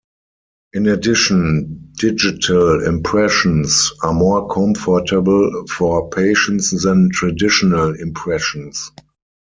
In 0.73 0.87
addition, 0.87 1.91
digital 1.95 2.83
impressions 2.87 3.93
are 4.01 4.15
more 4.15 4.47
comfortable 4.49 5.65
for 5.67 6.09
patients 6.09 6.71
than 6.81 7.11
traditional 7.11 7.93
impressions. 7.99 8.89